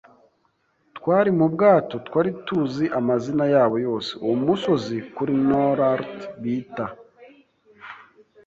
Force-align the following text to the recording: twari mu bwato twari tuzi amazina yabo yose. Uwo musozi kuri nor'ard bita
twari 0.97 1.29
mu 1.39 1.45
bwato 1.53 1.95
twari 2.07 2.31
tuzi 2.45 2.85
amazina 2.99 3.43
yabo 3.53 3.75
yose. 3.87 4.11
Uwo 4.23 4.35
musozi 4.45 4.97
kuri 5.15 5.33
nor'ard 5.49 6.17
bita 6.41 6.85